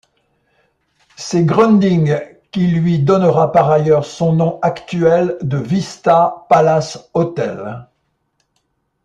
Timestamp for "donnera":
2.97-3.51